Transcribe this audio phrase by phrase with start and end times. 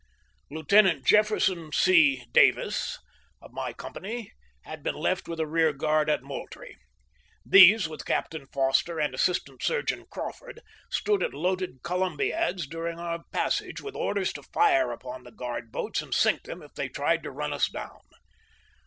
[0.49, 2.25] Lieutenant Jefferson C.
[2.31, 2.97] Davis
[3.39, 4.31] of my company
[4.63, 6.75] had been left with a rear guard at Moultrie.
[7.45, 13.23] These, with Captain Foster and Assistant Surgeon Craw ford, stood at loaded columbiads during our
[13.31, 17.21] passage, with orders to fire upon the guard boats and sink them if they tried
[17.21, 17.99] to run us down.